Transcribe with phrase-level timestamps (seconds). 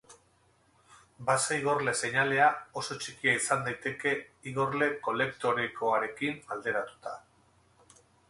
[1.25, 2.47] Base-igorle seinalea
[2.81, 4.15] oso txikia izan daiteke
[4.53, 7.17] igorle-kolektorekoarekin alderatuta.